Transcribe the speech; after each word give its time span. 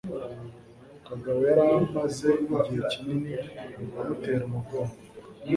Kagabo 1.07 1.39
yari 1.49 1.61
amaze 1.81 2.29
igihe 2.53 2.79
kinini 2.91 3.33
amutera 3.99 4.43
umugongo 4.49 4.95